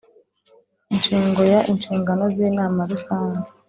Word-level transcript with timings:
Ingingo 0.93 1.41
ya 1.51 1.59
Inshingano 1.71 2.23
z 2.35 2.37
Inama 2.49 2.79
Rusange 2.91 3.49